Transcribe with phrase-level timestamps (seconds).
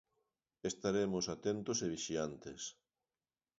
[0.71, 2.61] Estaremos atentos e vixiantes.